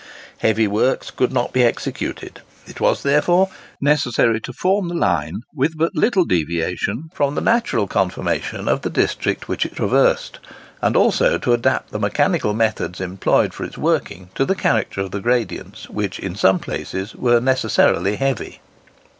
[0.39, 5.77] Heavy works could not be executed; it was therefore necessary to form the line with
[5.77, 10.39] but little deviation from the natural conformation of the district which it traversed,
[10.81, 15.11] and also to adapt the mechanical methods employed for its working to the character of
[15.11, 18.59] the gradients, which in some places were necessarily heavy.